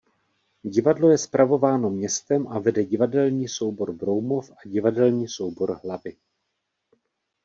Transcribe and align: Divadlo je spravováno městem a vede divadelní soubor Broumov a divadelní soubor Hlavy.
Divadlo 0.63 1.09
je 1.09 1.17
spravováno 1.17 1.89
městem 1.89 2.47
a 2.47 2.59
vede 2.59 2.83
divadelní 2.85 3.47
soubor 3.47 3.93
Broumov 3.93 4.51
a 4.51 4.55
divadelní 4.69 5.27
soubor 5.27 5.79
Hlavy. 5.83 6.15